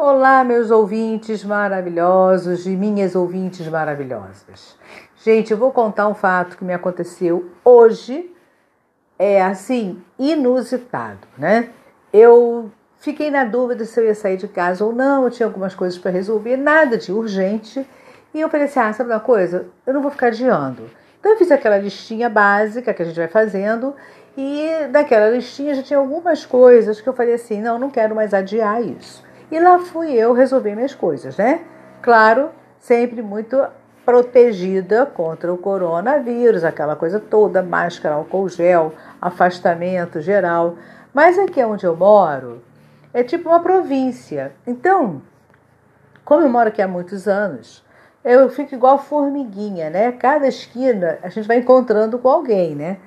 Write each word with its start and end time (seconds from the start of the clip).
Olá, 0.00 0.44
meus 0.44 0.70
ouvintes 0.70 1.42
maravilhosos 1.42 2.68
e 2.68 2.70
minhas 2.70 3.16
ouvintes 3.16 3.66
maravilhosas. 3.66 4.76
Gente, 5.24 5.50
eu 5.50 5.58
vou 5.58 5.72
contar 5.72 6.06
um 6.06 6.14
fato 6.14 6.56
que 6.56 6.64
me 6.64 6.72
aconteceu 6.72 7.50
hoje, 7.64 8.32
é 9.18 9.42
assim, 9.42 10.00
inusitado, 10.16 11.26
né? 11.36 11.70
Eu 12.12 12.70
fiquei 13.00 13.28
na 13.28 13.44
dúvida 13.44 13.84
se 13.84 13.98
eu 13.98 14.04
ia 14.04 14.14
sair 14.14 14.36
de 14.36 14.46
casa 14.46 14.84
ou 14.84 14.92
não, 14.92 15.24
eu 15.24 15.30
tinha 15.32 15.48
algumas 15.48 15.74
coisas 15.74 15.98
para 15.98 16.12
resolver, 16.12 16.56
nada 16.56 16.96
de 16.96 17.10
urgente. 17.10 17.84
E 18.32 18.40
eu 18.40 18.48
falei 18.48 18.66
assim: 18.66 18.78
ah, 18.78 18.92
sabe 18.92 19.10
uma 19.10 19.18
coisa? 19.18 19.66
Eu 19.84 19.92
não 19.92 20.00
vou 20.00 20.12
ficar 20.12 20.28
adiando. 20.28 20.88
Então 21.18 21.32
eu 21.32 21.38
fiz 21.38 21.50
aquela 21.50 21.76
listinha 21.76 22.30
básica 22.30 22.94
que 22.94 23.02
a 23.02 23.04
gente 23.04 23.16
vai 23.16 23.26
fazendo, 23.26 23.96
e 24.36 24.86
daquela 24.92 25.28
listinha 25.30 25.74
já 25.74 25.82
tinha 25.82 25.98
algumas 25.98 26.46
coisas 26.46 27.00
que 27.00 27.08
eu 27.08 27.14
falei 27.14 27.34
assim: 27.34 27.60
não, 27.60 27.80
não 27.80 27.90
quero 27.90 28.14
mais 28.14 28.32
adiar 28.32 28.80
isso. 28.80 29.26
E 29.50 29.58
lá 29.58 29.78
fui 29.78 30.12
eu 30.12 30.34
resolver 30.34 30.74
minhas 30.74 30.94
coisas, 30.94 31.38
né? 31.38 31.62
Claro, 32.02 32.50
sempre 32.78 33.22
muito 33.22 33.56
protegida 34.04 35.06
contra 35.06 35.52
o 35.52 35.56
coronavírus, 35.56 36.64
aquela 36.64 36.94
coisa 36.94 37.18
toda, 37.18 37.62
máscara, 37.62 38.14
álcool 38.14 38.48
gel, 38.50 38.92
afastamento 39.20 40.20
geral. 40.20 40.76
Mas 41.14 41.38
aqui 41.38 41.64
onde 41.64 41.86
eu 41.86 41.96
moro 41.96 42.62
é 43.14 43.22
tipo 43.22 43.48
uma 43.48 43.60
província. 43.60 44.52
Então, 44.66 45.22
como 46.26 46.42
eu 46.42 46.48
moro 46.50 46.68
aqui 46.68 46.82
há 46.82 46.88
muitos 46.88 47.26
anos, 47.26 47.82
eu 48.22 48.50
fico 48.50 48.74
igual 48.74 48.98
formiguinha, 48.98 49.88
né? 49.88 50.12
Cada 50.12 50.46
esquina 50.46 51.18
a 51.22 51.30
gente 51.30 51.48
vai 51.48 51.56
encontrando 51.56 52.18
com 52.18 52.28
alguém, 52.28 52.74
né? 52.74 52.98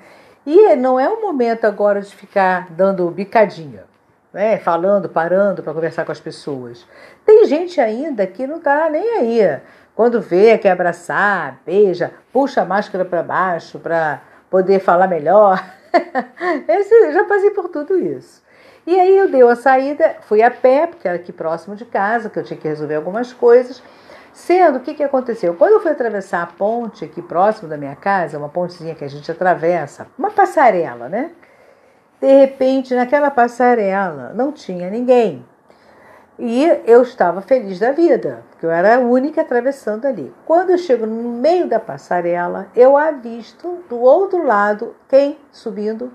E 0.44 0.76
não 0.76 1.00
é 1.00 1.08
o 1.08 1.22
momento 1.22 1.66
agora 1.66 2.02
de 2.02 2.16
ficar 2.16 2.72
dando 2.72 3.10
bicadinha 3.12 3.91
né, 4.34 4.58
falando, 4.58 5.10
parando 5.10 5.62
para 5.62 5.74
conversar 5.74 6.06
com 6.06 6.12
as 6.12 6.20
pessoas. 6.20 6.86
Tem 7.26 7.46
gente 7.46 7.80
ainda 7.82 8.26
que 8.26 8.48
não 8.48 8.58
está 8.58 8.90
nem 8.90 9.18
aí. 9.18 9.60
Quando 9.96 10.22
vê, 10.22 10.58
quer 10.58 10.72
abraçar, 10.72 11.60
beija, 11.66 12.12
puxa 12.32 12.62
a 12.62 12.66
máscara 12.66 13.04
para 13.04 13.22
baixo 13.22 13.78
para 13.80 14.22
poder 14.50 14.80
falar 14.80 15.08
melhor. 15.08 15.64
Esse, 16.68 17.12
já 17.12 17.26
passei 17.26 17.52
por 17.52 17.70
tudo 17.70 17.98
isso. 17.98 18.42
E 18.88 19.00
aí 19.00 19.16
eu 19.16 19.30
dei 19.30 19.44
uma 19.44 19.56
saída, 19.56 20.16
fui 20.22 20.42
a 20.42 20.50
pé, 20.50 20.88
porque 20.88 21.08
era 21.08 21.18
aqui 21.18 21.32
próximo 21.32 21.76
de 21.76 21.86
casa, 21.86 22.30
que 22.30 22.40
eu 22.40 22.44
tinha 22.44 22.58
que 22.58 22.68
resolver 22.68 22.96
algumas 22.96 23.32
coisas. 23.32 23.84
Sendo, 24.34 24.78
o 24.78 24.82
que, 24.82 24.94
que 24.94 25.04
aconteceu? 25.04 25.54
Quando 25.54 25.74
eu 25.74 25.82
fui 25.82 25.92
atravessar 25.92 26.42
a 26.42 26.48
ponte 26.48 27.04
aqui 27.04 27.22
próximo 27.22 27.70
da 27.70 27.78
minha 27.78 27.96
casa, 27.96 28.38
uma 28.38 28.50
pontezinha 28.50 28.96
que 28.96 29.04
a 29.04 29.10
gente 29.10 29.30
atravessa, 29.30 30.08
uma 30.18 30.32
passarela, 30.32 31.10
né? 31.10 31.32
De 32.22 32.32
repente, 32.32 32.94
naquela 32.94 33.32
passarela 33.32 34.32
não 34.36 34.52
tinha 34.52 34.92
ninguém. 34.92 35.44
E 36.38 36.66
eu 36.86 37.02
estava 37.02 37.42
feliz 37.42 37.80
da 37.80 37.92
vida, 37.92 38.44
porque 38.52 38.66
eu 38.66 38.72
era 38.72 38.96
a 38.96 39.00
única 39.00 39.42
atravessando 39.42 40.06
ali. 40.06 40.32
Quando 40.46 40.70
eu 40.70 40.78
chego 40.78 41.08
no 41.08 41.30
meio 41.32 41.68
da 41.68 41.80
passarela, 41.80 42.68
eu 42.76 42.96
avisto 42.96 43.84
do 43.90 44.00
outro 44.00 44.46
lado 44.46 44.96
quem 45.10 45.38
subindo? 45.52 46.12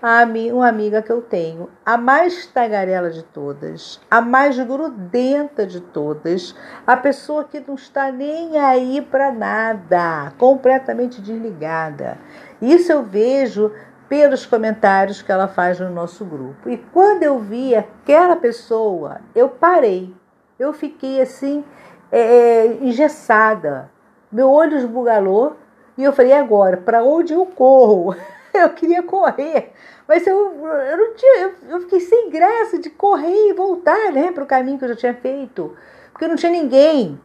A 0.00 0.24
mim, 0.24 0.52
uma 0.52 0.68
amiga 0.68 1.02
que 1.02 1.10
eu 1.10 1.20
tenho, 1.20 1.68
a 1.84 1.96
mais 1.96 2.46
tagarela 2.46 3.10
de 3.10 3.24
todas, 3.24 4.00
a 4.08 4.20
mais 4.20 4.56
grudenta 4.56 5.66
de 5.66 5.80
todas, 5.80 6.54
a 6.86 6.96
pessoa 6.96 7.42
que 7.42 7.58
não 7.58 7.74
está 7.74 8.12
nem 8.12 8.56
aí 8.58 9.00
para 9.00 9.32
nada, 9.32 10.32
completamente 10.38 11.20
desligada. 11.20 12.16
Isso 12.62 12.92
eu 12.92 13.02
vejo 13.02 13.72
pelos 14.08 14.46
comentários 14.46 15.20
que 15.20 15.30
ela 15.30 15.46
faz 15.46 15.78
no 15.78 15.90
nosso 15.90 16.24
grupo. 16.24 16.68
E 16.68 16.78
quando 16.92 17.22
eu 17.22 17.38
vi 17.38 17.74
aquela 17.74 18.36
pessoa, 18.36 19.20
eu 19.34 19.48
parei. 19.48 20.14
Eu 20.58 20.72
fiquei 20.72 21.20
assim, 21.20 21.64
é, 22.10 22.20
é 22.20 22.66
engessada. 22.80 23.90
Meu 24.32 24.50
olho 24.50 24.76
esbugalou 24.76 25.56
e 25.96 26.04
eu 26.04 26.12
falei: 26.12 26.32
agora, 26.32 26.76
para 26.76 27.02
onde 27.02 27.32
eu 27.32 27.44
corro? 27.46 28.16
eu 28.54 28.70
queria 28.70 29.02
correr, 29.02 29.72
mas 30.06 30.26
eu, 30.26 30.36
eu 30.36 30.96
não 30.96 31.14
tinha, 31.14 31.38
eu, 31.42 31.54
eu 31.68 31.80
fiquei 31.80 32.00
sem 32.00 32.30
graça 32.30 32.78
de 32.78 32.90
correr 32.90 33.50
e 33.50 33.52
voltar 33.52 34.10
né, 34.12 34.32
para 34.32 34.42
o 34.42 34.46
caminho 34.46 34.78
que 34.78 34.84
eu 34.84 34.88
já 34.90 34.96
tinha 34.96 35.14
feito, 35.14 35.76
porque 36.12 36.26
não 36.26 36.36
tinha 36.36 36.50
ninguém. 36.50 37.20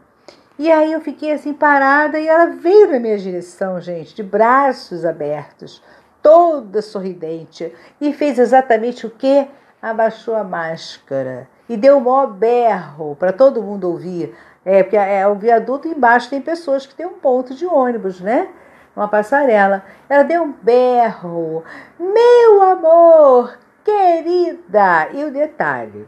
E 0.60 0.72
aí 0.72 0.92
eu 0.92 1.02
fiquei 1.02 1.32
assim 1.32 1.52
parada 1.52 2.20
e 2.20 2.28
ela 2.28 2.46
veio 2.46 2.92
na 2.92 3.00
minha 3.00 3.18
direção, 3.18 3.82
gente, 3.82 4.14
de 4.14 4.22
braços 4.22 5.04
abertos 5.04 5.82
toda 6.24 6.82
sorridente, 6.82 7.72
e 8.02 8.14
fez 8.14 8.40
exatamente 8.40 9.06
o 9.06 9.12
que? 9.12 9.48
Abaixou 9.82 10.36
a 10.36 10.44
máscara 10.44 11.48
e 11.68 11.78
deu 11.78 11.98
um 11.98 12.02
maior 12.02 12.28
berro 12.28 13.16
para 13.20 13.34
todo 13.34 13.62
mundo 13.62 13.90
ouvir. 13.90 14.36
É, 14.66 14.82
porque 14.82 14.96
é 14.96 15.28
o 15.28 15.36
viaduto 15.36 15.88
embaixo 15.88 16.30
tem 16.30 16.42
pessoas 16.42 16.86
que 16.86 16.96
tem 16.96 17.06
um 17.06 17.20
ponto 17.20 17.54
de 17.54 17.66
ônibus, 17.66 18.22
né? 18.22 18.48
Uma 18.96 19.08
passarela. 19.08 19.84
Ela 20.08 20.24
deu 20.24 20.44
um 20.44 20.54
berro. 20.54 21.64
Meu 22.00 22.62
amor, 22.62 23.58
querida! 23.84 25.10
E 25.12 25.26
o 25.26 25.32
detalhe, 25.32 26.08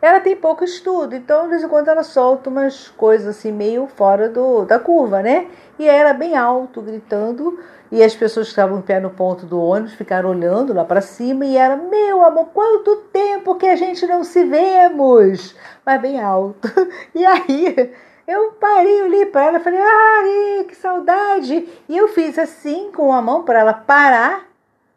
ela 0.00 0.20
tem 0.20 0.36
pouco 0.36 0.62
estudo, 0.62 1.16
então 1.16 1.44
de 1.44 1.48
vez 1.48 1.64
em 1.64 1.68
quando 1.68 1.88
ela 1.88 2.04
solta 2.04 2.48
umas 2.48 2.88
coisas 2.88 3.36
assim 3.36 3.50
meio 3.50 3.88
fora 3.88 4.28
do, 4.28 4.64
da 4.64 4.78
curva, 4.78 5.22
né? 5.22 5.48
E 5.76 5.88
era 5.88 6.12
bem 6.12 6.36
alto, 6.36 6.80
gritando, 6.80 7.58
e 7.90 8.02
as 8.02 8.14
pessoas 8.14 8.46
que 8.46 8.52
estavam 8.52 8.78
em 8.78 8.82
pé 8.82 9.00
no 9.00 9.10
ponto 9.10 9.46
do 9.46 9.60
ônibus 9.60 9.94
ficaram 9.94 10.30
olhando 10.30 10.74
lá 10.74 10.84
para 10.84 11.00
cima 11.00 11.46
e 11.46 11.56
era: 11.56 11.76
Meu 11.76 12.24
amor, 12.24 12.48
quanto 12.52 12.96
tempo 13.12 13.54
que 13.56 13.66
a 13.66 13.76
gente 13.76 14.06
não 14.06 14.22
se 14.22 14.44
vemos! 14.44 15.56
Mas 15.84 16.00
bem 16.00 16.20
alto. 16.20 16.68
E 17.14 17.24
aí 17.24 17.94
eu 18.26 18.52
parei 18.52 19.00
ali 19.00 19.26
para 19.26 19.46
ela 19.46 19.60
falei: 19.60 19.80
Ai, 19.80 20.64
que 20.64 20.74
saudade! 20.74 21.66
E 21.88 21.96
eu 21.96 22.08
fiz 22.08 22.38
assim 22.38 22.92
com 22.92 23.12
a 23.12 23.22
mão 23.22 23.42
para 23.42 23.60
ela 23.60 23.72
parar. 23.72 24.46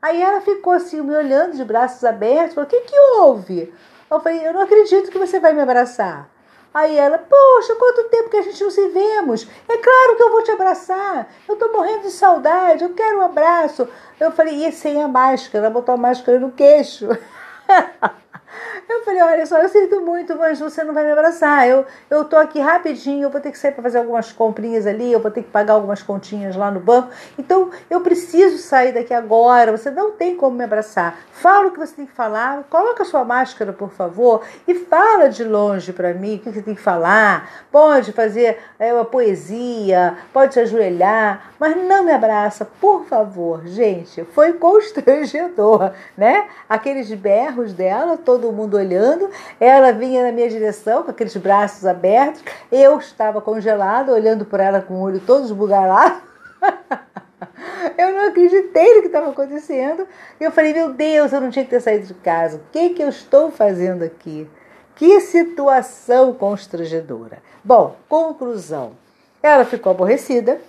Aí 0.02 0.22
ela 0.22 0.42
ficou 0.42 0.74
assim, 0.74 1.00
me 1.02 1.16
olhando 1.16 1.56
de 1.56 1.64
braços 1.64 2.04
abertos, 2.04 2.58
O 2.58 2.66
que, 2.66 2.82
que 2.82 3.00
houve? 3.18 3.74
Eu 4.10 4.20
falei: 4.20 4.46
Eu 4.46 4.54
não 4.54 4.62
acredito 4.62 5.10
que 5.10 5.18
você 5.18 5.40
vai 5.40 5.54
me 5.54 5.62
abraçar. 5.62 6.30
Aí 6.74 6.98
ela, 6.98 7.18
poxa, 7.18 7.76
quanto 7.76 8.10
tempo 8.10 8.30
que 8.30 8.38
a 8.38 8.42
gente 8.42 8.64
não 8.64 8.72
se 8.72 8.88
vemos. 8.90 9.48
É 9.68 9.78
claro 9.78 10.16
que 10.16 10.24
eu 10.24 10.32
vou 10.32 10.44
te 10.44 10.52
abraçar. 10.52 11.28
Eu 11.48 11.58
tô 11.58 11.72
morrendo 11.72 12.04
de 12.04 12.12
saudade, 12.12 12.84
eu 12.84 12.94
quero 12.94 13.20
um 13.20 13.24
abraço. 13.24 13.88
Eu 14.20 14.32
falei, 14.32 14.66
e 14.66 14.72
sem 14.72 15.02
a 15.02 15.08
máscara? 15.08 15.66
Ela 15.66 15.74
botou 15.74 15.96
a 15.96 15.98
máscara 15.98 16.40
no 16.40 16.52
queixo. 16.52 17.08
Eu 18.88 19.04
falei, 19.04 19.22
olha 19.22 19.46
só, 19.46 19.58
eu 19.58 19.70
sinto 19.70 20.02
muito, 20.02 20.36
mas 20.36 20.60
você 20.60 20.84
não 20.84 20.94
vai 20.94 21.06
me 21.06 21.12
abraçar. 21.12 21.68
Eu, 21.68 21.86
eu 22.10 22.26
tô 22.26 22.36
aqui 22.36 22.60
rapidinho, 22.60 23.24
eu 23.24 23.30
vou 23.30 23.40
ter 23.40 23.52
que 23.52 23.58
sair 23.58 23.72
para 23.72 23.84
fazer 23.84 24.00
algumas 24.00 24.32
comprinhas 24.32 24.86
ali, 24.86 25.12
eu 25.12 25.20
vou 25.20 25.32
ter 25.32 25.44
que 25.44 25.50
pagar 25.50 25.74
algumas 25.74 26.04
continhas 26.04 26.56
lá 26.56 26.70
no 26.70 26.80
banco. 26.80 27.10
Então, 27.38 27.70
eu 27.90 28.02
preciso 28.02 28.58
sair 28.58 28.94
daqui 28.94 29.14
agora. 29.14 29.72
Você 29.72 29.90
não 29.92 30.12
tem 30.12 30.36
como 30.36 30.58
me 30.58 30.64
abraçar. 30.64 31.18
Fala 31.32 31.68
o 31.68 31.72
que 31.72 31.80
você 31.80 31.96
tem 31.96 32.06
que 32.06 32.12
falar, 32.12 32.64
coloca 32.70 33.04
a 33.04 33.06
sua 33.06 33.24
máscara, 33.24 33.74
por 33.74 33.90
favor, 33.92 34.42
e 34.68 34.76
fala 34.76 35.28
de 35.28 35.44
longe 35.44 35.92
para 35.94 36.14
mim 36.14 36.36
o 36.36 36.40
que 36.40 36.52
você 36.52 36.62
tem 36.62 36.76
que 36.76 36.82
falar. 36.82 37.50
Pode 37.72 38.12
fazer 38.12 38.60
é, 38.78 38.94
uma 38.94 39.06
poesia, 39.06 40.18
pode 40.34 40.54
se 40.54 40.60
ajoelhar, 40.60 41.54
mas 41.60 41.76
não 41.76 42.04
me 42.04 42.12
abraça, 42.12 42.68
por 42.80 43.06
favor. 43.06 43.66
Gente, 43.66 44.24
foi 44.26 44.54
constrangedor, 44.54 45.92
né? 46.18 46.48
Aqueles 46.70 47.12
berros 47.14 47.74
dela, 47.74 48.18
todo 48.18 48.41
mundo 48.50 48.78
olhando. 48.78 49.30
Ela 49.60 49.92
vinha 49.92 50.24
na 50.24 50.32
minha 50.32 50.50
direção 50.50 51.04
com 51.04 51.12
aqueles 51.12 51.36
braços 51.36 51.86
abertos. 51.86 52.42
Eu 52.72 52.98
estava 52.98 53.42
congelada, 53.42 54.14
olhando 54.14 54.46
por 54.46 54.62
ela 54.62 54.80
com 54.80 54.94
o 54.94 55.02
olho 55.02 55.20
todo 55.20 55.44
esbugalado. 55.44 56.22
eu 57.98 58.14
não 58.14 58.30
acreditei 58.30 58.96
no 58.96 59.02
que 59.02 59.08
estava 59.08 59.32
acontecendo. 59.32 60.08
Eu 60.40 60.52
falei, 60.52 60.74
meu 60.74 60.94
Deus, 60.94 61.34
eu 61.34 61.42
não 61.42 61.50
tinha 61.50 61.66
que 61.66 61.72
ter 61.72 61.82
saído 61.82 62.06
de 62.06 62.14
casa. 62.14 62.58
O 62.58 62.62
que, 62.72 62.92
que 62.92 63.04
eu 63.04 63.10
estou 63.10 63.52
fazendo 63.52 64.04
aqui? 64.04 64.50
Que 64.96 65.20
situação 65.20 66.34
constrangedora. 66.34 67.40
Bom, 67.64 67.96
conclusão. 68.08 68.94
Ela 69.42 69.66
ficou 69.66 69.92
aborrecida, 69.92 70.62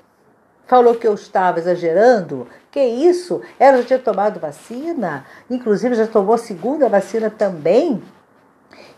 falou 0.66 0.94
que 0.94 1.06
eu 1.06 1.14
estava 1.14 1.58
exagerando. 1.58 2.46
Que 2.72 2.82
isso? 2.82 3.42
Ela 3.60 3.76
já 3.78 3.84
tinha 3.84 3.98
tomado 3.98 4.40
vacina, 4.40 5.26
inclusive 5.50 5.94
já 5.94 6.06
tomou 6.06 6.38
segunda 6.38 6.88
vacina 6.88 7.28
também. 7.28 8.02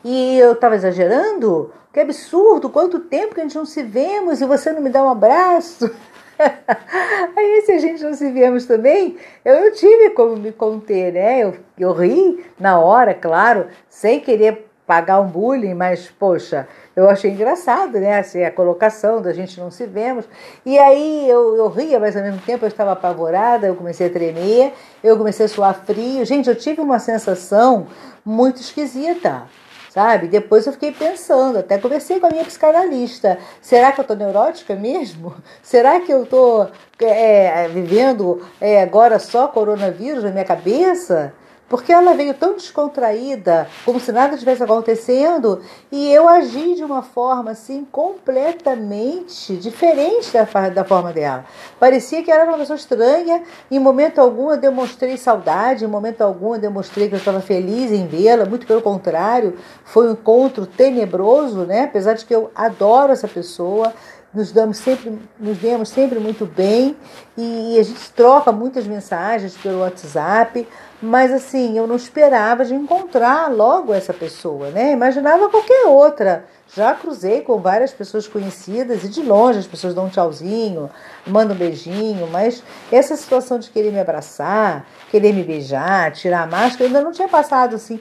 E 0.04 0.38
eu 0.38 0.52
estava 0.52 0.76
exagerando? 0.76 1.72
Que 1.92 1.98
absurdo! 1.98 2.70
Quanto 2.70 3.00
tempo 3.00 3.34
que 3.34 3.40
a 3.40 3.42
gente 3.42 3.56
não 3.56 3.66
se 3.66 3.82
vemos 3.82 4.40
e 4.40 4.46
você 4.46 4.70
não 4.70 4.80
me 4.80 4.90
dá 4.90 5.02
um 5.02 5.08
abraço? 5.08 5.90
Aí, 7.36 7.62
se 7.66 7.72
a 7.72 7.78
gente 7.78 8.04
não 8.04 8.14
se 8.14 8.30
vemos 8.30 8.64
também, 8.64 9.16
eu 9.44 9.64
não 9.64 9.72
tive 9.72 10.10
como 10.10 10.36
me 10.36 10.52
conter, 10.52 11.12
né? 11.12 11.40
Eu, 11.40 11.56
eu 11.76 11.92
ri 11.92 12.46
na 12.58 12.78
hora, 12.78 13.12
claro, 13.12 13.66
sem 13.88 14.20
querer 14.20 14.68
pagar 14.86 15.20
um 15.20 15.26
bullying, 15.26 15.74
mas, 15.74 16.10
poxa, 16.18 16.68
eu 16.94 17.08
achei 17.08 17.30
engraçado, 17.30 17.98
né? 17.98 18.18
Assim, 18.18 18.42
a 18.44 18.50
colocação 18.50 19.22
da 19.22 19.32
gente 19.32 19.58
não 19.58 19.70
se 19.70 19.86
vemos. 19.86 20.26
E 20.64 20.78
aí 20.78 21.28
eu, 21.28 21.56
eu 21.56 21.68
ria, 21.68 21.98
mas 21.98 22.16
ao 22.16 22.22
mesmo 22.22 22.40
tempo 22.42 22.64
eu 22.64 22.68
estava 22.68 22.92
apavorada, 22.92 23.66
eu 23.66 23.74
comecei 23.74 24.08
a 24.08 24.10
tremer, 24.10 24.72
eu 25.02 25.16
comecei 25.16 25.46
a 25.46 25.48
suar 25.48 25.74
frio. 25.84 26.24
Gente, 26.24 26.48
eu 26.48 26.54
tive 26.54 26.80
uma 26.80 26.98
sensação 26.98 27.86
muito 28.24 28.60
esquisita. 28.60 29.44
sabe? 29.90 30.28
Depois 30.28 30.66
eu 30.66 30.72
fiquei 30.72 30.92
pensando, 30.92 31.58
até 31.58 31.78
conversei 31.78 32.20
com 32.20 32.26
a 32.26 32.30
minha 32.30 32.44
psicanalista. 32.44 33.38
Será 33.62 33.92
que 33.92 34.00
eu 34.00 34.04
tô 34.04 34.14
neurótica 34.14 34.74
mesmo? 34.74 35.34
Será 35.62 36.00
que 36.00 36.12
eu 36.12 36.26
tô 36.26 36.66
é, 37.00 37.68
vivendo 37.68 38.44
é, 38.60 38.82
agora 38.82 39.18
só 39.18 39.48
coronavírus 39.48 40.24
na 40.24 40.30
minha 40.30 40.44
cabeça? 40.44 41.32
Porque 41.68 41.92
ela 41.92 42.14
veio 42.14 42.34
tão 42.34 42.54
descontraída, 42.54 43.66
como 43.84 43.98
se 43.98 44.12
nada 44.12 44.36
tivesse 44.36 44.62
acontecendo, 44.62 45.62
e 45.90 46.12
eu 46.12 46.28
agi 46.28 46.74
de 46.74 46.84
uma 46.84 47.02
forma 47.02 47.52
assim 47.52 47.86
completamente 47.90 49.56
diferente 49.56 50.30
da, 50.32 50.68
da 50.68 50.84
forma 50.84 51.12
dela. 51.12 51.44
Parecia 51.80 52.22
que 52.22 52.30
era 52.30 52.44
uma 52.44 52.58
pessoa 52.58 52.76
estranha, 52.76 53.42
em 53.70 53.78
momento 53.78 54.20
algum 54.20 54.50
eu 54.50 54.56
demonstrei 54.58 55.16
saudade, 55.16 55.84
em 55.84 55.88
momento 55.88 56.20
algum 56.20 56.54
eu 56.54 56.60
demonstrei 56.60 57.08
que 57.08 57.14
eu 57.14 57.18
estava 57.18 57.40
feliz 57.40 57.90
em 57.90 58.06
vê-la, 58.06 58.44
muito 58.44 58.66
pelo 58.66 58.82
contrário, 58.82 59.56
foi 59.84 60.08
um 60.08 60.12
encontro 60.12 60.66
tenebroso, 60.66 61.64
né? 61.64 61.84
Apesar 61.84 62.14
de 62.14 62.24
que 62.26 62.34
eu 62.34 62.50
adoro 62.54 63.12
essa 63.12 63.26
pessoa, 63.26 63.92
nos 64.34 64.50
damos 64.50 64.78
sempre, 64.78 65.18
nos 65.38 65.56
vemos 65.56 65.88
sempre 65.88 66.18
muito 66.18 66.44
bem 66.44 66.96
e 67.36 67.78
a 67.78 67.82
gente 67.82 68.10
troca 68.12 68.50
muitas 68.50 68.86
mensagens 68.86 69.56
pelo 69.56 69.80
WhatsApp, 69.80 70.66
mas 71.00 71.32
assim, 71.32 71.78
eu 71.78 71.86
não 71.86 71.96
esperava 71.96 72.64
de 72.64 72.74
encontrar 72.74 73.52
logo 73.52 73.92
essa 73.94 74.12
pessoa, 74.12 74.70
né? 74.70 74.92
Imaginava 74.92 75.48
qualquer 75.48 75.86
outra. 75.86 76.44
Já 76.74 76.94
cruzei 76.94 77.42
com 77.42 77.58
várias 77.58 77.92
pessoas 77.92 78.26
conhecidas 78.26 79.04
e 79.04 79.08
de 79.08 79.22
longe 79.22 79.60
as 79.60 79.66
pessoas 79.66 79.94
dão 79.94 80.06
um 80.06 80.08
tchauzinho, 80.08 80.90
mandam 81.26 81.54
um 81.54 81.58
beijinho, 81.58 82.26
mas 82.26 82.62
essa 82.90 83.14
situação 83.16 83.58
de 83.58 83.70
querer 83.70 83.92
me 83.92 84.00
abraçar, 84.00 84.84
querer 85.10 85.32
me 85.32 85.44
beijar, 85.44 86.10
tirar 86.12 86.42
a 86.42 86.46
máscara, 86.46 86.84
eu 86.84 86.86
ainda 86.88 87.02
não 87.02 87.12
tinha 87.12 87.28
passado 87.28 87.76
assim 87.76 88.00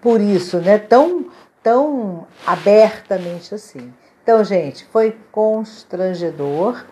por 0.00 0.20
isso, 0.20 0.58
né? 0.58 0.78
Tão, 0.78 1.26
tão 1.62 2.26
abertamente 2.44 3.54
assim. 3.54 3.92
Então, 4.28 4.44
gente, 4.44 4.84
foi 4.92 5.16
constrangedor. 5.32 6.84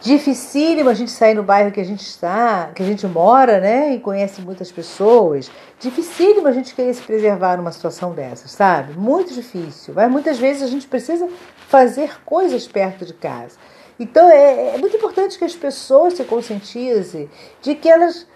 Dificílimo 0.00 0.88
a 0.88 0.92
gente 0.92 1.12
sair 1.12 1.34
no 1.34 1.44
bairro 1.44 1.70
que 1.70 1.80
a 1.80 1.84
gente 1.84 2.00
está, 2.00 2.72
que 2.74 2.82
a 2.82 2.84
gente 2.84 3.06
mora, 3.06 3.60
né? 3.60 3.94
E 3.94 4.00
conhece 4.00 4.40
muitas 4.40 4.72
pessoas. 4.72 5.48
Dificílimo 5.78 6.48
a 6.48 6.50
gente 6.50 6.74
querer 6.74 6.92
se 6.94 7.02
preservar 7.02 7.56
numa 7.56 7.70
situação 7.70 8.12
dessa, 8.12 8.48
sabe? 8.48 8.94
Muito 8.94 9.32
difícil. 9.32 9.94
Mas 9.94 10.10
muitas 10.10 10.36
vezes 10.36 10.64
a 10.64 10.66
gente 10.66 10.88
precisa 10.88 11.28
fazer 11.68 12.18
coisas 12.24 12.66
perto 12.66 13.06
de 13.06 13.14
casa. 13.14 13.56
Então 13.96 14.28
é, 14.28 14.74
é 14.74 14.78
muito 14.78 14.96
importante 14.96 15.38
que 15.38 15.44
as 15.44 15.54
pessoas 15.54 16.14
se 16.14 16.24
conscientizem 16.24 17.30
de 17.62 17.76
que 17.76 17.88
elas 17.88 18.26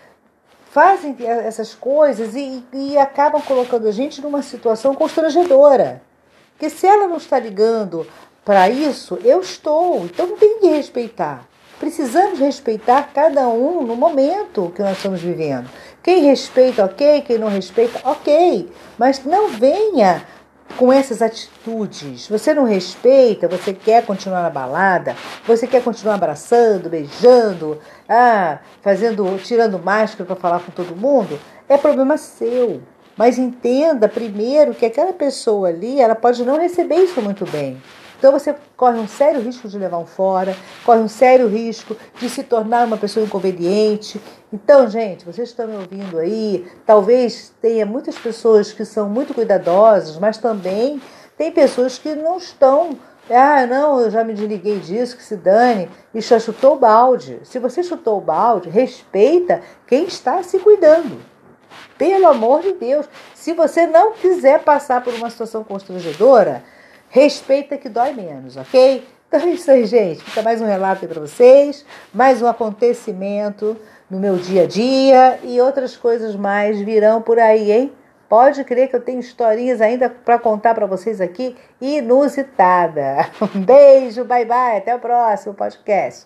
fazem 0.71 1.17
essas 1.27 1.75
coisas 1.75 2.37
e, 2.37 2.65
e 2.73 2.97
acabam 2.97 3.43
colocando 3.43 3.89
a 3.89 3.91
gente 3.91 4.23
numa 4.23 4.43
situação 4.43 4.95
constrangedora. 4.95 6.09
Porque 6.61 6.77
se 6.77 6.87
ela 6.87 7.09
não 7.09 7.17
está 7.17 7.39
ligando 7.39 8.07
para 8.45 8.69
isso, 8.69 9.19
eu 9.25 9.41
estou. 9.41 10.05
Então 10.05 10.37
tem 10.37 10.61
que 10.61 10.67
respeitar. 10.67 11.49
Precisamos 11.79 12.39
respeitar 12.39 13.09
cada 13.15 13.49
um 13.49 13.83
no 13.83 13.97
momento 13.97 14.71
que 14.77 14.83
nós 14.83 14.99
estamos 14.99 15.23
vivendo. 15.23 15.71
Quem 16.03 16.23
respeita, 16.27 16.85
ok. 16.85 17.23
Quem 17.23 17.39
não 17.39 17.49
respeita, 17.49 17.99
ok. 18.05 18.71
Mas 18.99 19.25
não 19.25 19.49
venha 19.49 20.23
com 20.77 20.93
essas 20.93 21.23
atitudes. 21.23 22.29
Você 22.29 22.53
não 22.53 22.65
respeita, 22.65 23.49
você 23.49 23.73
quer 23.73 24.05
continuar 24.05 24.43
na 24.43 24.51
balada, 24.51 25.17
você 25.47 25.67
quer 25.67 25.83
continuar 25.83 26.17
abraçando, 26.17 26.91
beijando, 26.91 27.81
ah, 28.07 28.59
fazendo, 28.83 29.41
tirando 29.43 29.79
máscara 29.79 30.27
para 30.27 30.37
falar 30.37 30.61
com 30.61 30.73
todo 30.73 30.95
mundo, 30.95 31.41
é 31.67 31.79
problema 31.79 32.19
seu. 32.19 32.83
Mas 33.21 33.37
entenda 33.37 34.09
primeiro 34.09 34.75
que 34.75 34.87
aquela 34.87 35.13
pessoa 35.13 35.69
ali, 35.69 36.01
ela 36.01 36.15
pode 36.15 36.43
não 36.43 36.59
receber 36.59 36.95
isso 36.95 37.21
muito 37.21 37.45
bem. 37.45 37.77
Então 38.19 38.33
você 38.33 38.55
corre 38.75 38.99
um 38.99 39.07
sério 39.07 39.43
risco 39.43 39.69
de 39.69 39.77
levar 39.77 39.99
um 39.99 40.07
fora, 40.07 40.57
corre 40.87 41.01
um 41.01 41.09
sério 41.09 41.47
risco 41.47 41.95
de 42.19 42.31
se 42.31 42.43
tornar 42.43 42.87
uma 42.87 42.97
pessoa 42.97 43.27
inconveniente. 43.27 44.19
Então, 44.51 44.89
gente, 44.89 45.27
vocês 45.27 45.51
estão 45.51 45.67
me 45.67 45.77
ouvindo 45.77 46.19
aí, 46.19 46.67
talvez 46.87 47.53
tenha 47.61 47.85
muitas 47.85 48.17
pessoas 48.17 48.73
que 48.73 48.87
são 48.87 49.07
muito 49.07 49.35
cuidadosas, 49.35 50.17
mas 50.17 50.39
também 50.39 50.99
tem 51.37 51.53
pessoas 51.53 51.99
que 51.99 52.15
não 52.15 52.39
estão 52.39 52.97
ah, 53.29 53.67
não, 53.67 54.01
eu 54.01 54.11
já 54.11 54.25
me 54.25 54.33
desliguei 54.33 54.81
disso, 54.81 55.17
que 55.17 55.23
se 55.23 55.37
dane, 55.37 55.91
e 56.15 56.23
já 56.23 56.41
chutou 56.41 56.75
o 56.75 56.79
balde. 56.79 57.39
Se 57.45 57.59
você 57.59 57.83
chutou 57.83 58.17
o 58.17 58.21
balde, 58.21 58.71
respeita 58.71 59.61
quem 59.87 60.05
está 60.05 60.43
se 60.43 60.59
cuidando. 60.59 61.30
Pelo 62.01 62.29
amor 62.29 62.63
de 62.63 62.73
Deus, 62.73 63.07
se 63.35 63.53
você 63.53 63.87
não 63.87 64.13
quiser 64.13 64.61
passar 64.61 65.05
por 65.05 65.13
uma 65.13 65.29
situação 65.29 65.63
constrangedora, 65.63 66.65
respeita 67.11 67.77
que 67.77 67.91
dói 67.91 68.15
menos, 68.15 68.57
ok? 68.57 69.07
Então 69.29 69.41
é 69.41 69.51
isso 69.51 69.71
aí, 69.71 69.85
gente. 69.85 70.25
Fica 70.25 70.41
mais 70.41 70.63
um 70.63 70.65
relato 70.65 71.07
para 71.07 71.21
vocês, 71.21 71.85
mais 72.11 72.41
um 72.41 72.47
acontecimento 72.47 73.77
no 74.09 74.19
meu 74.19 74.37
dia 74.37 74.63
a 74.63 74.67
dia 74.67 75.39
e 75.43 75.61
outras 75.61 75.95
coisas 75.95 76.35
mais 76.35 76.81
virão 76.81 77.21
por 77.21 77.39
aí, 77.39 77.71
hein? 77.71 77.93
Pode 78.31 78.65
crer 78.65 78.89
que 78.89 78.97
eu 78.97 79.03
tenho 79.03 79.21
historinhas 79.21 79.83
ainda 79.83 80.09
para 80.09 80.39
contar 80.39 80.75
para 80.75 80.87
vocês 80.87 81.21
aqui 81.21 81.55
inusitada. 81.83 83.29
Um 83.55 83.61
beijo, 83.61 84.25
bye 84.25 84.47
bye, 84.47 84.79
até 84.79 84.95
o 84.95 84.99
próximo 84.99 85.53
podcast. 85.53 86.19